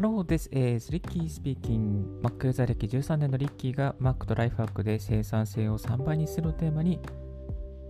[0.00, 2.22] Hello, this is Ricky speaking.
[2.22, 7.00] Mac ユーザー歴13年のリッキーが Mac とライフハックで生産性を3倍にするテーマに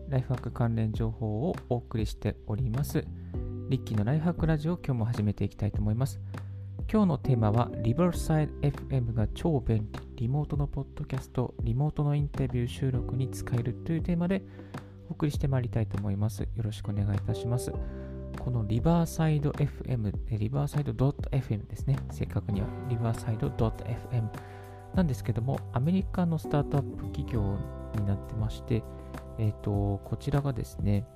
[0.08, 3.04] ライフハック関連情報をお送りしております。
[3.68, 6.18] リッキーのライフハックラジオ今日も始めていきたいと思います。
[6.90, 14.42] 今日のテーマは Riverside FM が超便利、リモートのポッドキャスト、リモートのインタビュー収録に使えるというテーマで
[15.10, 16.40] お送りしてまいりたいと思います。
[16.40, 17.70] よろしくお願いいたします。
[18.38, 21.96] このリバーサイド FM、リバーサイド .fm ですね。
[22.10, 24.28] 正確にはリバーサイド .fm
[24.94, 27.58] なんですけども、アメリカのスタートアップ企業
[27.96, 28.82] になってまして、
[29.38, 31.06] えっ、ー、と、こちらがですね、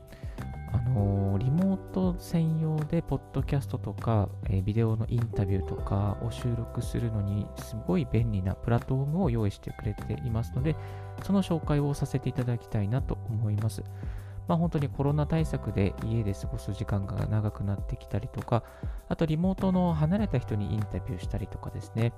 [0.73, 10.77] あのー、リモート専用で、ポッドキャストとか、えー、ビデオのインタビューとかを収録するのに、すごい便利なプラットフォームを用意してくれていますので、
[11.25, 13.83] その紹介をさせていただきたいなと思います。
[14.49, 18.65] まあ、本当にコロナ対策で家で過ごす時間が長くなってきたりとか、
[19.09, 22.13] あとリモートの離れた人にインタビューしたりとかですね、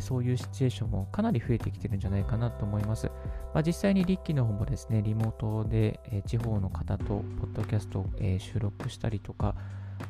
[0.00, 3.06] そういうシチュエーションもかなり増えてきてるんじゃないかなと思います。
[3.54, 9.54] まあ、実際にリッキーの方もですね、リモートで地方の方とポッドキャストを収録したりとか、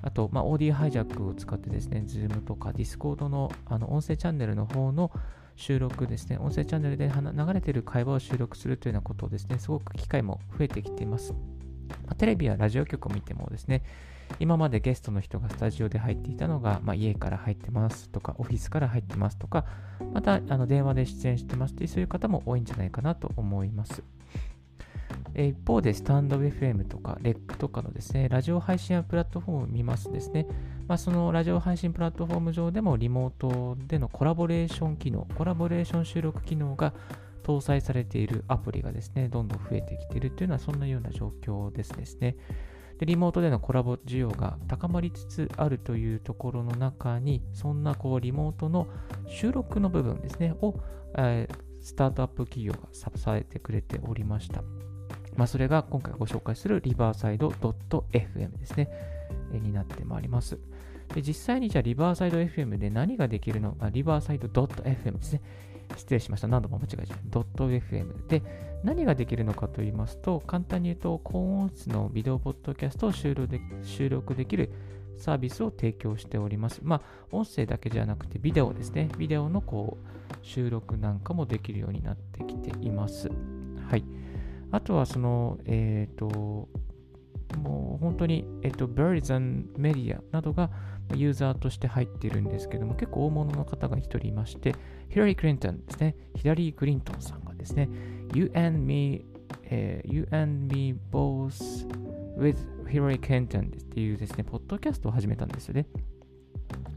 [0.02, 5.10] あと、まあ、オーディハイジャックを使ってですね、Zoom とか Discord のあの音声チャンネルの方の
[5.56, 11.32] 収録ですね、音声チャンネルで流れている会話を収録するというようなことをですね、すごく機会も増えてきています。
[11.32, 13.82] まあ、テレビやラジオ局を見てもですね、
[14.40, 19.64] 今までゲストの人がスタジオで入っていたのが、まあ、家から入ってますとか、オフィスから入ってますとか、
[20.12, 24.02] またあの電話で出演してますという、そういう方も多いんじゃないかなと思います。
[25.36, 30.46] 一方で、スタンド FM とか、レックとかのですね、ラジオ配信やプラットフォームを見ますですね、
[30.86, 36.94] まあ、そのラジオ配信プラットフォーム上でもリモートでのコラボレーション機能、コラボレーション収録機能が
[37.42, 42.36] 搭載されているアプリがですね、どんどん増えてきているというのはそんなような状況ですですね。
[42.98, 48.86] でリモートでのコラボ需要が高まりつつあるというところの中に、そんなこうリモートの
[49.26, 50.80] 収録の部分ですね、を、
[51.16, 54.62] えー、スタートアップ企業が支えてくれておりました。
[55.36, 58.88] まあ、それが今回ご紹介するリバーサイド .fm ですね、
[59.52, 60.58] えになってまいります。
[61.14, 63.72] で実際にじゃあリバーサイド FM で何ができるの？
[63.72, 65.42] か、リバーサイド .fm ですね。
[65.96, 66.48] 失礼しました。
[66.48, 67.18] 何度も間違えちゃう。
[67.28, 68.42] .fm で
[68.82, 74.70] 何ができるのかと言いますと、簡単に言うと、高音質のビデオポッドキャストを収録で収録できる
[75.16, 76.80] サービスを提供しております。
[76.82, 79.08] まあ、音声だけじゃなくて、ビデオですね。
[79.18, 83.30] ビデオのこう収録なんかもできるようになってきています。
[83.88, 84.04] はい。
[84.74, 86.68] あとは、その、えっ、ー、と、
[87.58, 90.70] もう本当に、えっ、ー、と、バリザンメディアなどが
[91.14, 94.74] ユーザーとして入ってるんですけども、結構大物の方が一人いまして、
[95.10, 96.16] ヒラリー・クリントンですね。
[96.34, 97.88] ヒラリー・クリントンさんがですね、
[98.34, 99.24] You and me,、
[99.70, 101.88] uh, you and me both
[102.36, 102.56] with
[102.86, 105.86] Hillary Clinton っていうですね、ポッドキャストを始めたんですよね。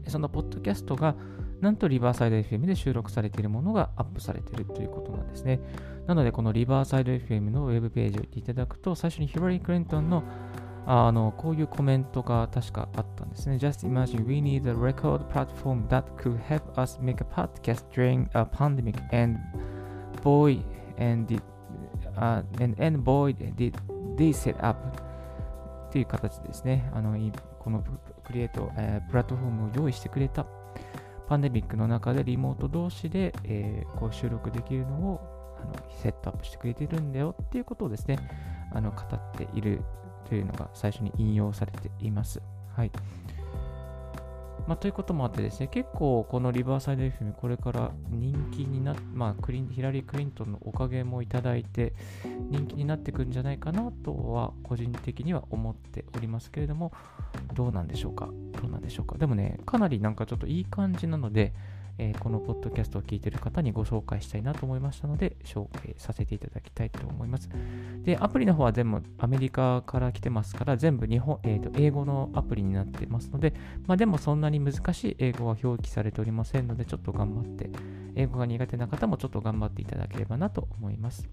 [0.08, 1.14] そのポッドキャストが、
[1.60, 5.60] なんとリバーサイド FM で収録されているものがアップされているということなんですね。
[6.06, 10.22] なので、このリバーサイド FM のウェブページを見ていただくと、最初にヒラリー・クリントンの
[10.90, 13.56] あのこういうコメントが確かあったんですね。
[13.56, 18.46] Just imagine we need a record platform that could help us make a podcast during a
[18.46, 19.38] pandemic and
[20.22, 20.58] boy
[20.96, 21.42] and, did,
[22.16, 23.74] uh, and, and boy did
[24.16, 24.78] they set up
[25.88, 26.90] っていう形ですね。
[26.94, 27.18] あの
[27.58, 27.84] この
[28.24, 30.46] クリエイト、えー、プラットフォームを用意してくれた
[31.28, 38.18] パンデミックの中でリモート同士で、えー、こう収録できるのをあのセットアップしてくれてるんだよっていうことをですね、
[38.72, 39.82] あの語っている
[40.28, 42.40] というのが最初に引用されています。
[42.74, 42.90] はい。
[44.66, 51.94] まあ、ということもあってですね、結構このリバーサイド FM これから人気になっまあクリン、ヒラリー・クリントンのおかげもいただいて
[52.50, 56.92] 人気になってくるんじゃないかなとは個人的には思っておりますけれども、
[57.54, 58.28] どうなんでしょうか？
[58.60, 59.18] どうなんでしょうか？
[59.18, 61.52] でもね、かなりなんかちょっといい感じなので、
[62.00, 67.48] えー、このポッドキャストを聞いてる方にご紹介したいなと思いましたので、紹介させていただきたいと思います。
[68.04, 73.52] で、アプリの方は全部アメリカから来てますから、全部日本、えーと、英語のアプリになってますので、
[73.86, 77.68] まあ、でもそんなに難しい英語は表記されておりませんので、ちょっと頑張って、
[78.14, 81.28] 英語が苦手な方もちょっと頑張っていただければなと思います。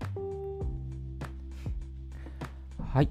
[2.96, 3.10] はい。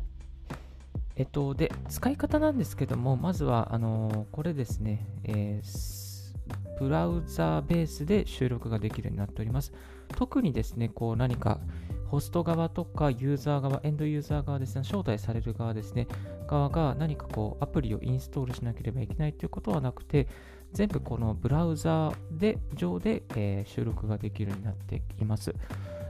[1.15, 6.05] えっと、で、使い方なんですけども、まずは、あの、これですね、えー
[6.79, 9.73] ブラウザーベースで収録ができるようになっております。
[10.17, 11.61] 特にですね、こう何か
[12.09, 16.09] ホスト側とかユーザー側、エンドユーザー側ですね、招待される側ですね、
[16.49, 20.27] 側が何かこうアプリをインストールしなければいけないということはなくて、
[20.73, 25.55] 全部このブラウザーで上で、えー、収録ができるようになっています。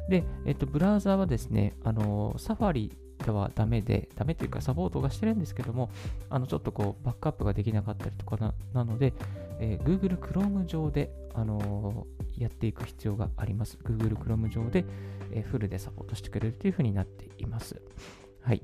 [0.09, 5.91] で、えっと、ブラウザーはですね、あの、サファリではダメで、ダメというかサポートがしてるんですけども、
[6.29, 9.15] あのちょっとこうバックアップができなかったりとかななので、
[9.61, 13.79] えー、Google Chrome 上で、あのー、やっていく必要があります。
[13.83, 14.85] Google Chrome 上で、
[15.33, 17.81] えー、フルでサポートしてくれるというふうになっています。
[18.43, 18.63] はい。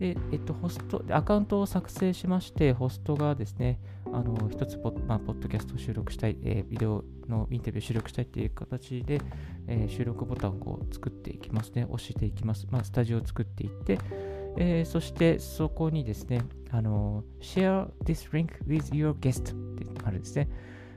[0.00, 9.20] で、えっと、ホスト、アカウントを作成しまして、ホストがですね、あの、一つポ、まあ、ポッドキャストを収録したい、えー、ビデオのインタビュー収録したいっていう形で、
[9.68, 11.84] えー、収録ボタンを作っていきますね。
[11.84, 12.66] 押していきます。
[12.70, 13.98] まあ、スタジオを作っていって、
[14.56, 20.48] えー、そしてそこにですね、あの、share this link with your guest ってあるんですね。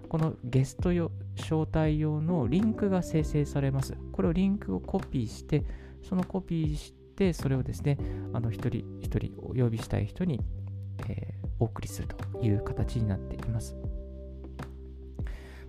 [0.08, 3.98] このゲスト用、招待用のリンクが生成されます。
[4.14, 5.66] これをリンクをコピーして、
[6.02, 7.98] そのコピーして、で、それをですね、
[8.34, 10.42] あの一人一人お呼びしたい人に、
[11.08, 13.76] えー、お送りするという形になっています。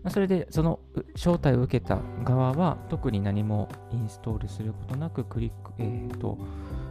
[0.05, 0.81] まあ、それで、その
[1.15, 6.37] 招待を受けた側は、特に何もインストールすることなく、クリック、えーと、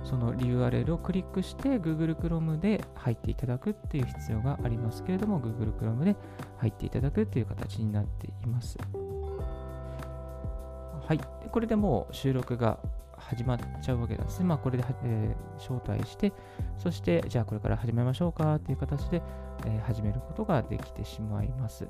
[0.03, 6.15] その URL をクリックして Google Chrome で入っていただくっていう必要がありますけれども、Google Chrome で
[6.57, 8.79] 入っていただくっていう形になっています。
[11.07, 11.19] はい。
[11.51, 12.79] これでもう収録が
[13.29, 14.45] 始まっちゃうわけなんですね。
[14.45, 16.33] まあ、これで、えー、招待して、
[16.77, 19.21] そして、じゃあこれから始めましょうかっていう形で、
[19.65, 21.87] えー、始めることができてしまいます。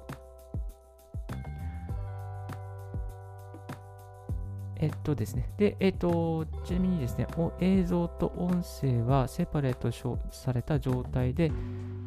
[4.84, 5.50] えっとですね。
[5.58, 7.26] で、えっと、ちなみにですね、
[7.62, 9.90] 映像と音声はセパレート
[10.30, 11.50] された状態で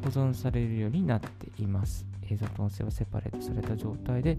[0.03, 2.05] 保存されるようになっています。
[2.29, 4.37] 映像と音声はセパレートされた状態で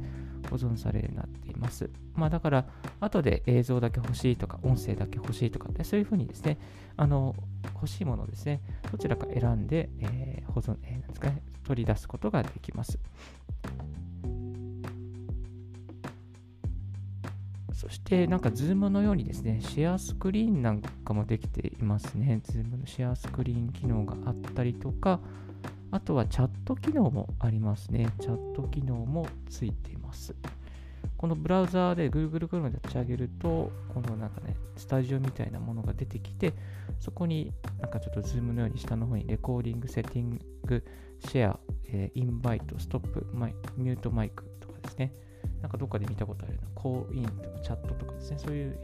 [0.50, 1.90] 保存されるようになっています。
[2.14, 2.66] まあだから、
[3.00, 6.58] 後で映像だけ欲しいとか、音声だけ欲しいとかって、そういうふうにですね、
[6.96, 7.34] あの、
[7.74, 8.60] 欲しいものですね、
[8.90, 12.98] どちらか選んで、えー、保存、えー、なんですかね、取り出すことができます。
[17.72, 22.40] そして、なんか、ズームのようにですね、 share screen なんかもできていますね。
[22.42, 25.20] ズームの share screen 機能があったりとか、
[25.90, 28.08] あとはチャット機能もありますね。
[28.20, 30.34] チャット機能もついています。
[31.18, 36.54] このブラウザーで Google Chrome で立ち上げると、このなんかね、スタジオみたいなものが出てきて、
[37.00, 45.12] そこになんかちょっとズームのように下の方に recording、setting、share、えー、 invite、stop、my mute mic とかですね。
[45.60, 48.78] なんかどっかで見たことあるような、コーインとかチャットとかですね、そういう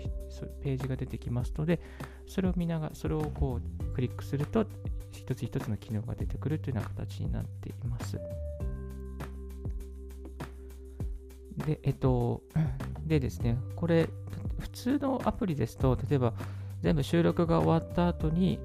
[0.61, 1.81] ページが出てきますので、
[2.27, 4.67] それを見ながら、それをこうクリックすると、
[5.13, 8.19] 一つ一つの機能が出てくるというような形になっています。
[11.57, 12.43] で、えっと、
[13.07, 14.09] でですね、これ、
[14.59, 16.33] 普通のアプリですと、例えば
[16.83, 18.59] 全部収録が終わった後に、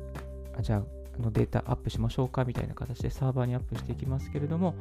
[0.57, 0.83] あじゃあ、
[1.19, 4.75] あのデータアップしましょうかみたいな形でサーバーにアップしていきますけれども、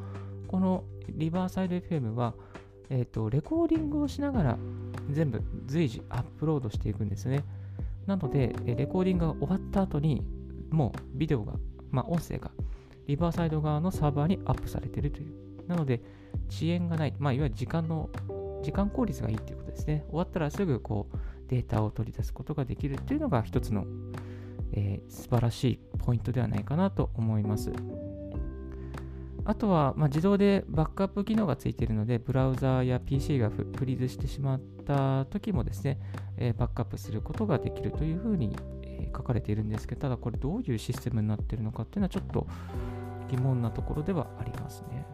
[0.47, 2.35] このリバーサイド FM は、
[2.91, 4.59] えっ、と、レコーディングをしながら
[5.11, 7.45] 全部随時アップロードしていくんですね。
[8.07, 10.23] なので、レコーディングが終わった後に、
[10.71, 11.55] もうビデオが、
[11.91, 12.51] まあ、音声が
[13.07, 15.33] リバーサイド側のサーバーにアップされているという。
[15.67, 16.01] なので、
[16.49, 18.11] 遅延がない、まあ、いわゆる時間の、
[18.63, 20.05] 時間効率がいいということですね。
[20.09, 21.17] 終わったらすぐこう
[21.49, 23.87] データを取り出すことができるというのが一つの、
[24.73, 27.73] えー、素晴らしいポイントではないかなと思います。
[29.45, 35.99] あとは、まあ、自動でバックアップ機能がついているので、ブラウザーや PC がフリーズしてしまった時もですね、
[36.37, 42.47] えー、バックアップすることができるというふうに、えー、書かれているんですけど、ただこれどういうシステムになっているのかっていうのはちょっと
[43.31, 45.07] 疑問なところではありますね。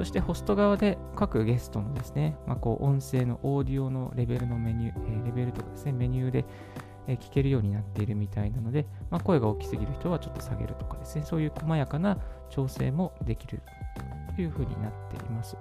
[0.00, 6.46] そしてホスト側で各ゲストのですね、まあ、こう音声のオーディオのレベルのメニュー、えー、レベルとかですね、メニューで、
[7.06, 12.16] 聞けるようになっているみたいなので、まあ、声が大きすぎる人はちょっと下げるとかですね、そういう細やかな
[12.48, 13.60] 調整もできる
[14.34, 15.58] というふうになっています。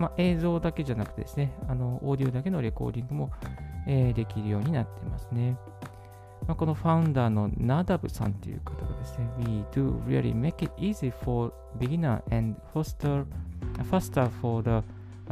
[0.00, 3.30] まあ、映像だけじゃなくてですね、あのオーディオだけのレコーディングも、
[3.86, 5.56] えー、できるようになってますね。
[6.48, 13.24] まあ、このファウンダーのナダブさんという方がですね、We do really make it easy for beginner and foster,
[13.88, 14.82] faster for the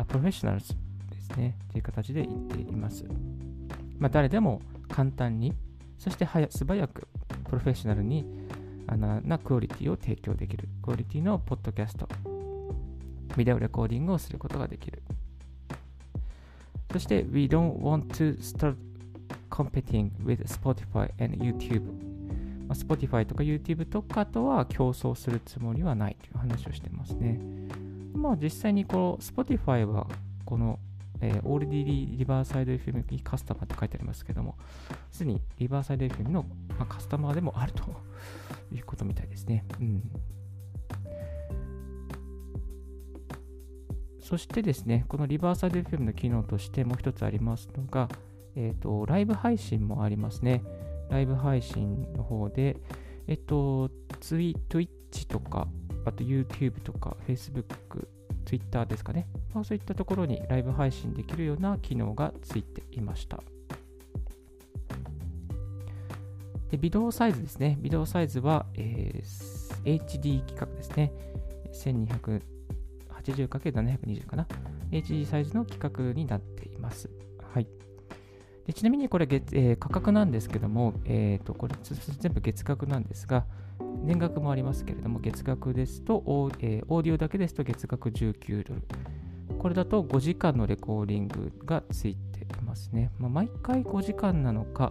[0.03, 0.75] professionals
[1.11, 3.05] ですね、という形で言っています。
[3.99, 5.53] まあ、誰でも簡単に、
[5.99, 7.09] そして早素早く
[7.45, 8.25] プロフェッショナルに
[8.87, 10.69] あのなクオリティを提供できる。
[10.83, 12.09] クオリティのポッドキャスト、
[13.37, 15.03] ビデオレコーディングをすることができる。
[16.93, 18.77] そして、We don't want to start
[19.51, 22.04] competing with Spotify and YouTube.
[22.75, 27.41] まあ、Spotify とか YouTube とかとは競争するつもりはないという話をしてますね。
[28.15, 30.07] まあ実際にこの Spotify は
[30.45, 30.79] この
[31.21, 34.59] えー、オールディリリバーサイド FM カスタマーって書いてありますけども、
[35.11, 36.45] すでにリバーサイド FM の、
[36.77, 37.85] まあ、カスタマーでもあると
[38.73, 39.65] いうことみたいですね。
[39.81, 40.03] うん。
[44.21, 48.09] そしてですね、このリバーサイド FM の機能としてもう一つありますのが、
[48.57, 50.63] えっ、ー、と、ライブ配信もありますね。
[51.11, 52.77] ライブ配信の方で、
[53.27, 55.67] えっと、ツイ Twitch とか、
[56.05, 58.07] あと YouTube とか Facebook、
[58.45, 59.27] Twitter ですかね。
[59.53, 63.43] まあ、そういったところにライブ配信できるような機能がついていました。
[66.71, 67.79] でビデオサイズですね。
[67.81, 71.13] ビデオサイズは、えー、HD 規格ですね。
[71.73, 74.49] 1280×720 かな。
[74.91, 77.09] HD サイズの規格になっています。
[78.67, 83.45] でちなみにこれ月、えー、価格なんですけども、えー、とこれ全部月額なんですが、
[84.05, 88.83] 年額もありますけれども、月額ですと、オー,、えー、オーディオだけですと月額19ドル。
[89.59, 93.11] これだと5時間のレコーディングがついていますね。
[93.19, 94.91] まあ、毎回5時間なのか、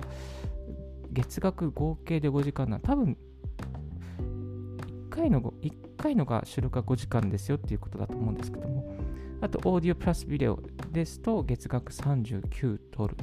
[1.12, 3.18] 月額合計で5時間なのか多分
[4.18, 8.96] 1回の1回のが収録が5時間ですよっていうことだと思うんですけども、
[9.42, 10.60] あと、オーディオプラスビデオ
[10.92, 13.15] ですと月額39ドル。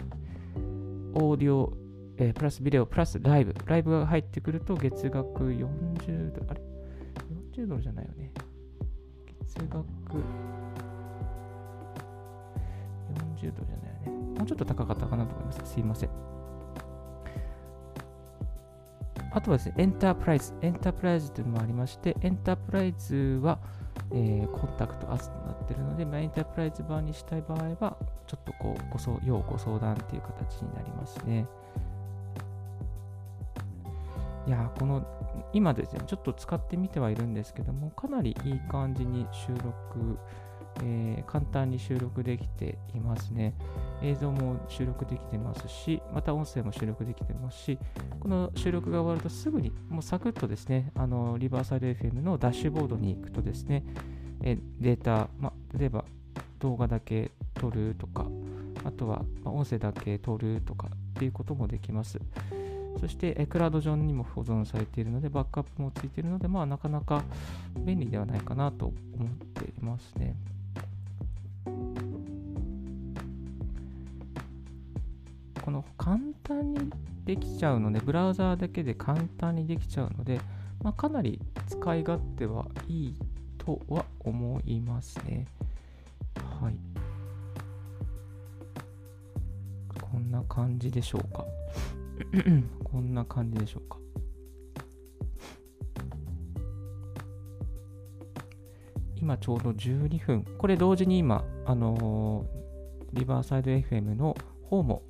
[1.14, 1.72] オーディオ、
[2.16, 3.54] えー、プラスビデオ、プラスライブ。
[3.66, 6.62] ライブが入ってくると月額40ドル、あれ
[7.52, 8.32] ?40 ドルじゃないよね。
[9.40, 9.84] 月額
[13.14, 14.38] 40ドルじゃないよね。
[14.38, 15.60] もうちょっと高かったかなと思います。
[15.64, 16.10] すいません。
[19.32, 20.52] あとはですね、エンタープライズ。
[20.60, 23.60] エンタープライズというのもありまして、エンタープライズは、
[24.12, 31.46] えー、コンタクトアスとなってるので、まあ、エンタープライズ版にしたい場合は、ちょっとこうご相要ご相談っていう形になりますね。
[34.46, 35.06] いやこの
[35.52, 40.18] 今ですね、ちょっと使ってみてはいるんですけども、かなりいい感じに収録、
[40.82, 43.54] えー、簡単に収録できていますね。
[44.02, 47.78] 映像も収録できてますし、また音声も収録できてますし、
[48.18, 53.84] この収録が終わるとすぐに、もうサクッとですね、あのリバーサイド FM のダッシュボードに行くとですね、
[54.42, 56.04] えデータ、ま例えば
[56.58, 58.26] 動画だけ撮るとか、
[58.84, 62.18] あとは音声だけ撮るとかっていうこともできます。
[63.00, 67.22] そして、クラウド上にも保存されているので、バックアップもついているので、まあ、なかなか
[67.76, 68.94] 便利ではないかなと思
[69.26, 70.36] っていますね。
[75.70, 76.90] この簡単に
[77.24, 80.40] できちゃうので、ブラウザーだけで簡単にできちゃうので、
[80.82, 83.14] まあ、かなり使い勝手はいい
[83.56, 85.46] とは思いますね。
[86.60, 86.74] はい。
[90.10, 91.46] こんな感じでしょうか。
[92.82, 93.96] こんな感じでしょうか。
[99.14, 100.44] 今ちょうど12分。
[100.58, 105.04] これ同時に今、あのー、リバーサイド FM の方も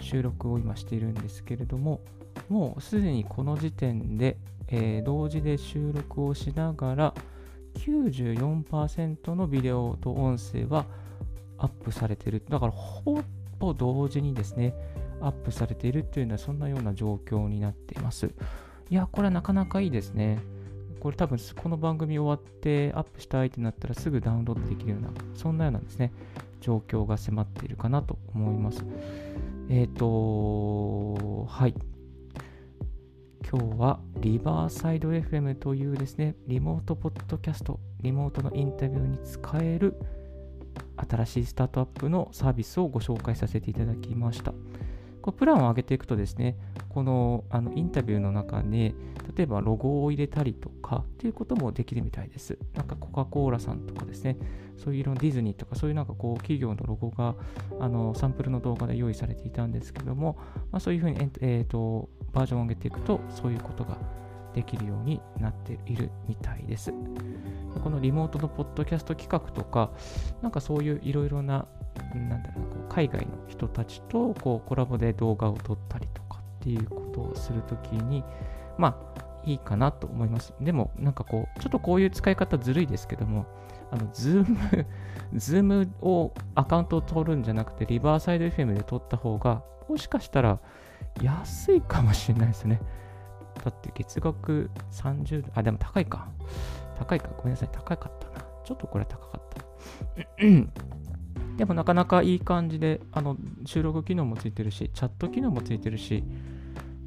[0.00, 2.00] 収録を今しているんですけれども、
[2.48, 4.36] もうすでにこの時点で、
[4.68, 7.14] えー、同時で収録をしながら、
[7.74, 10.86] 94%のビデオと音声は
[11.58, 12.42] アップされている。
[12.48, 13.22] だからほ
[13.58, 14.74] ぼ同時にですね、
[15.20, 18.32] アップされているというのはそんなような状況になっています。
[18.88, 20.40] いや、これはなかなかいいですね。
[20.98, 26.12] これ多分この番組終わってアップしたいってなったらすぐダウンロードできるような、そんなようなですね、
[26.60, 28.84] 状況が迫っているかなと思います。
[29.72, 31.74] えっ、ー、と、はい。
[33.48, 39.94] 今日はリバーサイド FM というですね、リモートポッドキャスト、リモートのインタビューに使える
[41.08, 44.52] 新しいスタートアップのサービスをご紹介させていただきました。
[45.22, 46.56] こうプランを上げていくとですね、
[46.90, 48.94] このあのインタビューの中に、
[49.36, 52.58] 例えばロゴを入れたりとかっていうこともできるみたいです。
[52.74, 54.36] なんかコカ・コーラさんとかですね、
[54.76, 57.34] そういう色のディズニーとかそういうなんかこう企業のロゴが
[57.78, 60.36] あのサンプルの動画で用意されていたんですけども、
[60.72, 63.96] まあ、そういうふうに、えーと、バージョンを上げていくとそういうことが
[64.54, 66.92] できるようになっているみたいです。
[67.84, 69.92] このリモートのポッドキャスト企画とか、
[70.42, 71.68] なんかそういういろいろな、
[72.14, 76.29] なんだろうこう海外の人たちとこうコラボで動画を撮ったりとか
[76.60, 78.22] っていうことをするときに、
[78.76, 80.52] まあ、いいかなと思います。
[80.60, 83.46] でも、なんかこう、ちょっとこういう使い方ずるいですけども、
[83.90, 84.86] あの、ズーム、
[85.34, 90.60] ズームをアカウントを取るんじゃなくて、リバーサイド FM で取った方が、もしかしたら
[91.22, 92.80] 安いかもしれないですね。
[93.64, 96.28] だって月額30、あ、でも高いか。
[96.98, 97.28] 高いか。
[97.36, 97.68] ごめんなさい。
[97.72, 98.44] 高かったな。
[98.64, 99.64] ちょっとこれ高かった。
[101.60, 103.36] でもなかなかいい感じで、あの、
[103.66, 106.24] 収録機能もついてるし、チャット機能もついてるし、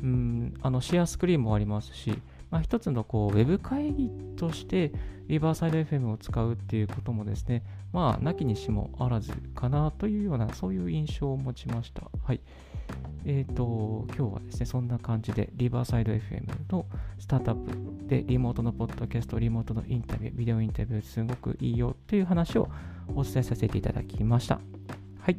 [0.04, 2.14] うん、あの share screen もありますし、
[2.52, 4.92] まあ、一つのこうウェブ会議として
[5.28, 12.04] リバーサイド FM を使うっていうこともですね、まあ、なきにしもあらずかなというような、そういう印象を持ちました。
[12.24, 12.40] はい。
[13.26, 16.86] えっ、と、今日はですね、そんな感じで、リバーサイド FM の
[17.20, 22.70] スタートアップで、リモートのポッドキャスト、リモートのインタビュー、ビデオインタビュー、すごくいいよという話を
[23.16, 24.60] お伝えさせていただきました。
[25.20, 25.38] はい。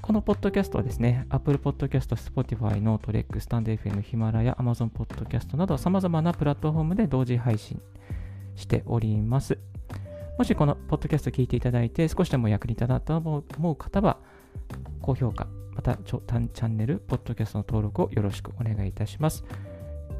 [0.00, 7.80] このポッドキャストはですね、Apple Podcast、Spotify、ノート、レック、スタンド FM、ヒマラヤ、Amazon Podcast など様々なプラットフォームで同時配信
[8.54, 9.58] しております。
[10.38, 14.18] もしこのポッドキャスト聞いていただいて少しでも役に立ったと思う方は、
[15.00, 19.44] 高評価、またチャンネル、ポッドキャストの登録をよろしくお願いいたします。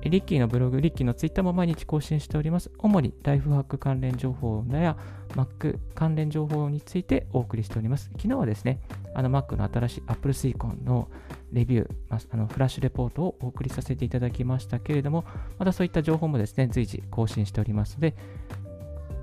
[0.02, 2.70] リッキーのブログ、リッキーのツイッターも毎日更新しております。
[2.78, 4.98] 主にライフハック関連情報や
[5.30, 8.10] Mac 関連情報についてお送りしております。
[8.16, 8.80] 昨日はですね、
[9.14, 11.08] あの Mac の新しい Apple Silicon の
[11.52, 15.24] レビュー、あのフラッシュレポートをお送りさせていただきましたけれども、
[15.58, 18.14] またそういった情報もですね、随時更新しておりますので、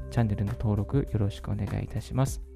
[0.09, 2.50] チャンネルの登録よろしくお願いいたします。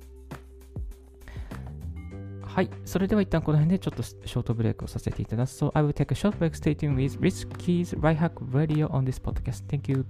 [2.54, 2.70] はい。
[2.84, 5.50] それでは一旦この辺でちょっとショートブレイクをさせていただく。
[5.50, 6.50] So I will take a short break.
[6.54, 9.62] Stay tuned with Rich Keys Right Hack Radio on this podcast.
[9.68, 10.04] Thank you.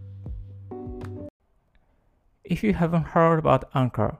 [2.45, 4.17] If you haven't heard about Anchor,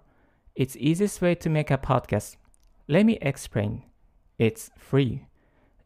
[0.55, 2.37] it's the easiest way to make a podcast.
[2.89, 3.85] Let me explain.
[4.39, 5.27] It's free.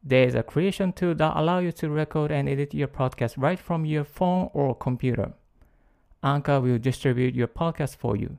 [0.02, 3.87] There's a creation tool that allows you to record and edit your podcast right from
[3.87, 5.32] your phone or computer.
[6.23, 8.38] Anchor will distribute your podcast for you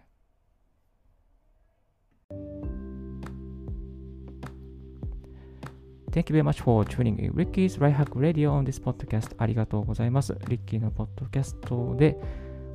[6.11, 9.33] Thank you very much for tuning in Ricky's Right Hack Radio on this podcast.
[9.37, 10.35] ありがとうございます。
[10.49, 12.17] リッキーのポッドキャストで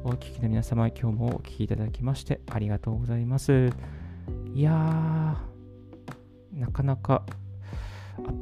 [0.04, 3.70] お聞きの皆様、今日もお聞きいただきましてありがとうございます。
[4.54, 7.26] いやー、なかなか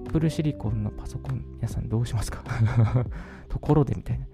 [0.07, 2.45] Apple シリコンのパソコン、皆さんどうしますか？
[3.49, 4.27] ところでみたいな。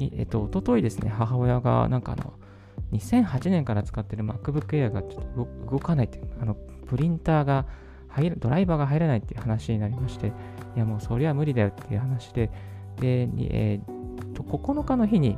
[0.00, 2.32] えっと、おとといですね、母親がなんかあの、
[2.92, 7.66] 2008年から使ってる MacBook Air がちょっと動かないっていう、あの、プリンターが
[8.16, 10.32] 入ドライバーが入らないっていう話になりまして、い
[10.76, 12.50] やもうそりゃ無理だよっていう話で、
[13.00, 15.36] で、えー、と9日の日に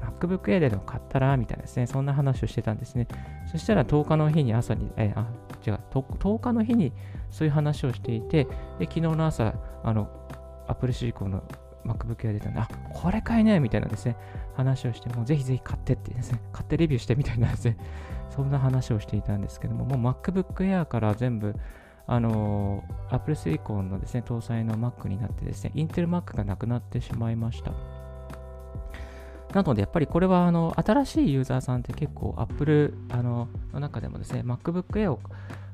[0.00, 3.06] MacBook Air での買ったらみたいなですね、そんな話をしてたんですね。
[3.50, 5.26] そしたら10日の日に朝に、えー、あ、
[5.66, 6.92] 違う10、10日の日に
[7.30, 8.44] そういう話をしていて、
[8.78, 10.08] で、昨日の朝、あの、
[10.66, 11.42] Apple Silicon の
[11.84, 14.16] MacBook Air 出たんで、あ、これ買えないみたいなですね、
[14.54, 17.76] 話をして、もうぜひぜひ買ってってですね、買ってレビューしてみたいなですね、
[18.30, 21.54] そんな話をしていたんですけども、もう MacBook Air から全部、
[22.08, 27.72] あの、Apple Silicon のですね、搭載の Mac になってですね、Intel Mac がなくなってしまいました。
[29.52, 35.20] なので、やっぱりこれは、あの、新しいユーザーさんって結構 Apple あのの中でもですね、MacBook Air を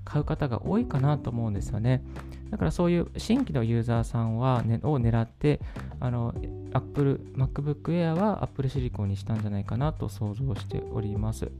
[0.04, 2.02] 買う方が多いかなと思うんですよね。
[2.50, 5.60] だからそういう新規のユーザーさんは、ね、を狙って、
[6.00, 6.34] あの、
[6.72, 11.50] Apple、MacBook Air は Apple Silicon にしたんじゃないかなと想像しております。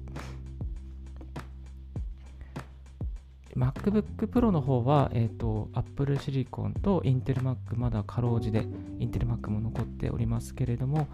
[3.57, 8.63] MacBook Pro の方は、えっ、ー、と、Apple Silicon と Intel Mac まだかろうじで、
[8.99, 11.07] Intel Mac も残っておりますけれども、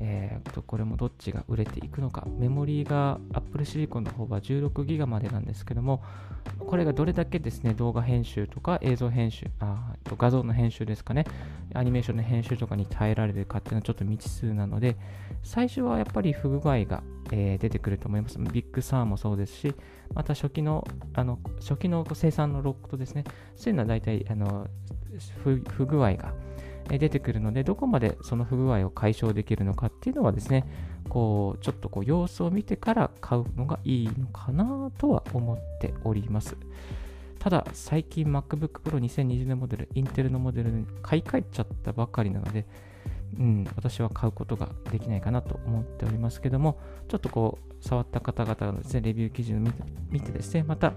[0.00, 2.26] えー、これもどっちが売れていくのか。
[2.38, 6.02] メモリーが Apple Silicon の方は 16GB までなんですけども、
[6.58, 11.24] これがどれだけですね、動画編集とか映像編集、あ画像の編集ですかね、
[11.74, 14.96] アニメーションの編集とかに耐えられるかっていうのはちょっと未知数なので、
[15.42, 18.38] 最初はやっぱり不具合が、えー、出てくると思います。
[18.38, 19.74] ビッグサーもそうですし、
[20.14, 23.24] また初期の、あの初期の生産のロットとですね、
[23.56, 24.66] そういうのは大体あの
[25.38, 26.34] 不具合が、
[26.88, 30.64] 出てくるので、どこまでその不具合を解消できるのかっていうのはですね、
[31.08, 36.56] こう、ちょっとこう様子を見てから買うのがいいのかなとは思っております。
[37.38, 42.66] ただ、最近 MacBook Pro 2020年モデル、インテルのモデルに買い替えちゃったばかりなので、
[43.38, 50.94] うん、私は買うことができないかなと思っておりますけども、ちょっとこう、触った方々のですね、レビュー記事を見て見てですね、また、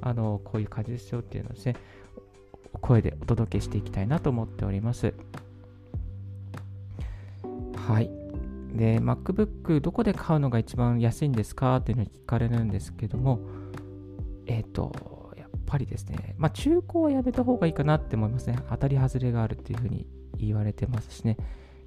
[0.00, 1.76] あの、こういう感じですよっていうのをですね、
[2.80, 5.14] 声でお届けしていきたいなと思っております。
[7.76, 8.10] はい。
[8.74, 13.40] で、MacBook どこで買うのが一番安いんですかっていうのを聞かれるんですけども、
[14.46, 18.58] えっ、ー、と、やっぱりですね、まあ中古はやめた方がいいかなって思いますね。
[18.70, 20.06] 当たり外れがあるっていうふうに
[20.38, 21.36] 言われてますしね。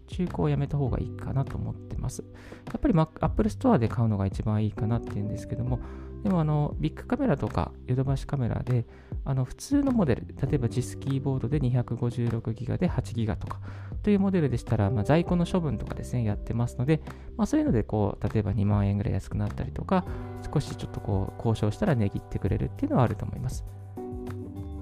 [0.08, 2.24] 中古をやめた方がいいかなと思ってます。
[2.67, 5.80] やっぱり、Apple Store で買うのが一番いいかなっていうんですけども、
[6.25, 8.88] でもあの、ビッグカメラとかヨドバシカメラで、
[9.25, 13.59] あの普通のモデル、例えば JIS キーボードで 256GB で 8GB とか
[14.01, 17.03] というモデルでしたら、まあ、在庫の処分とかですね、やってますので、
[17.38, 20.03] まあ、そういうのでこう、例えば2万円ぐらい安くなったりとか、
[20.51, 23.63] 少しちょっとこう交渉したら値切ってくれるっていうのはあると思います。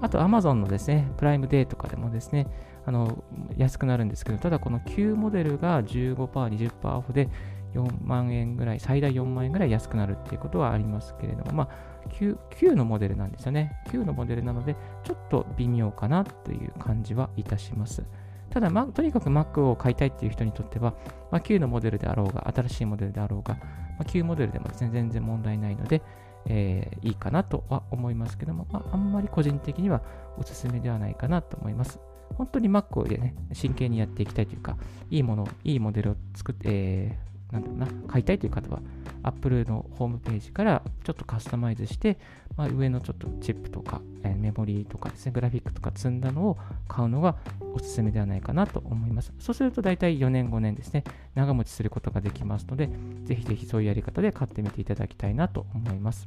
[0.00, 2.46] あと Amazon のですね、プライムデーとかでもですね、
[2.86, 3.22] あの
[3.58, 7.28] 安くなるんですけど、ただこの旧モデルが15%、20%オフで
[7.74, 11.68] 4万円ぐらい、最大4万円ぐらい安くなるっていうことはありますけれども、まあ、
[12.10, 13.76] 旧旧のモデルなんですよね。
[13.90, 18.04] 旧のモデルなので、ちょっと微妙かなという感じはいたします。
[18.50, 20.94] ただ、ま、とにかく Mac を買いたいっていう人にとっては、
[21.30, 23.60] まあ、旧のモデルであろうが、新しいモデルであろうが、ま
[24.00, 26.02] あ、旧モデルでもですね、全然問題ないので、
[26.46, 30.02] えー、いいかなとは思いますけども、まあ、あんまり個人的には
[30.38, 31.98] おすすめではないかなと思います。
[32.36, 34.76] 本当に Mac でね、真剣にやっていきたいというか、
[35.10, 38.80] いいもの、いいモデルを作って、えー、なんだろうな、買いたいという方は、
[39.22, 42.18] Apple のホームページからちょっとカスタマイズして、
[42.56, 47.36] まあ、上のちょっとチップとか、えー、メモリーとかですね、グラフィックとか積んだのを買うのが
[47.72, 49.32] おすすめではないかなと思います。
[49.38, 51.04] そうすると大体4年、5年ですね、
[51.36, 52.90] 長持ちすることができますので、
[53.24, 56.26] ぜひぜひそういうやり方で買ってみていただきたいなと思います。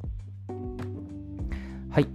[1.89, 2.07] はい。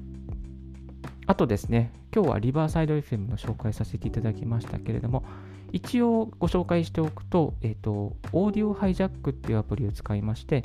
[1.27, 5.23] あとですね、今日はリバーサイド FM の紹介させていただきましたけれども、
[5.73, 10.63] 一応ご紹介しておくと、えっ、ー、と、オーディオハイジャックっていうアプリを使いまして、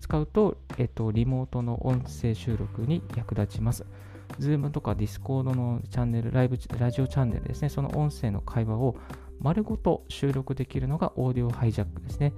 [0.00, 3.86] 使うと、えっ、ー、と、リモートの音声収録に役立ちます。
[4.40, 8.96] Zoom とか Discord のチャンネル、ライブ、ラジオチャンネルですね、その音声の会話を
[9.40, 12.32] 丸ごと収録できるのがオーディオハイジャックですね。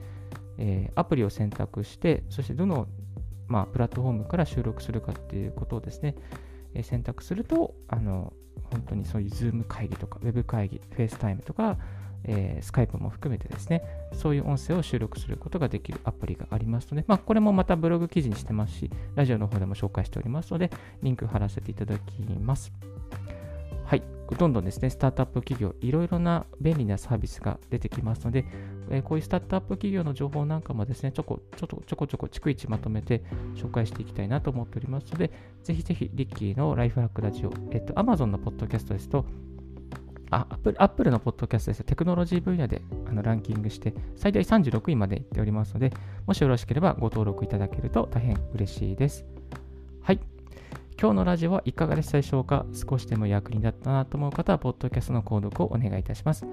[0.59, 2.87] えー、アプリを選択して、そしてどの、
[3.49, 6.17] まあ、プラットフォームから収録するかっていうことをですね、
[6.75, 8.35] えー、選択すると、あの、
[8.71, 11.79] 本当にそういう Zoom 会議とか、Web 会議、FaceTime とか、
[12.25, 20.71] えー、スカイプも含めてですね、そういう音声を収録することができるアプリがありますので、まあ、これもまたブログ記事にしてますし、ラジオの方でも紹介しておりますので、
[21.03, 22.73] リンク貼らせていただきます。
[23.85, 24.03] はい。
[24.39, 28.45] どんどんですね、スタートアップ企業、いろいろな便利なサービスが出てきますので、
[28.89, 33.25] えー、こういうスタートアップ企業の情報なんかもですね、ちょこちょこちょこちょこ逐一まとめて
[33.57, 35.33] 紹介していきたいなと思っておりますので、
[35.65, 39.25] ぜひぜひ、リッキーのライフハックラジオ、えっと、Amazon のポッドキャストですと、
[40.31, 45.93] あ、アップル、アップルのポッドキャストですテクノロジー分野であのランキングして、最大36位までいっておりますので、
[46.27, 49.25] もしよろしければご登録いただけると大変嬉しいです。
[50.03, 50.21] はい。
[51.01, 52.67] 今日のラジオはいかがでしたでしょうか？
[52.73, 56.47] 少しでも役に立ったなと思う方は、ポッドキャストの購読をお願いいたします。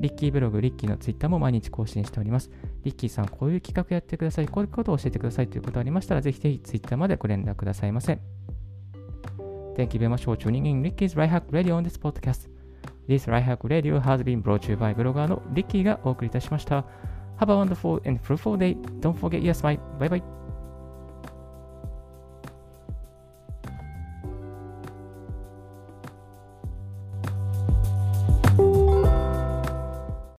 [0.00, 2.50] リッキーブログ、リッキーのツイッターも毎日更新しております。
[2.82, 8.18] リッキーさん、こういう企画やってください、こういうことを教えてくださいということがありましたら、ぜひぜひツイッターまでご連絡くださいませ。
[9.76, 12.48] Thank you very much for tuning in Ricky's Right Hack Radio on this podcast.
[13.08, 16.84] This Right Hack Radio has been brought to you by ブロガーのリッキーがお送りいたしました。
[17.38, 18.76] Have a wonderful and fruitful day.
[19.00, 19.78] Don't forget your smile.
[19.98, 20.41] Bye bye.